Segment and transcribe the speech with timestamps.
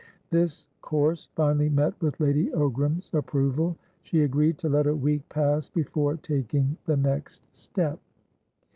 [0.31, 5.69] This course finally met with Lady Ogram's approval; she agreed to let a week pass
[5.69, 7.99] before taking the next step.